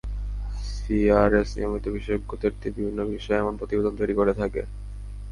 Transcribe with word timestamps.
CRS 0.69 1.49
নিয়মিত 1.57 1.85
বিশেষজ্ঞদের 1.95 2.53
দিয়ে 2.53 2.75
বিভিন্ন 2.77 2.99
বিষয়ে 3.11 3.41
এমন 3.41 3.53
প্রতিবেদন 3.59 3.93
তৈরি 3.99 4.13
করে 4.15 4.33
থাকে। 4.33 4.61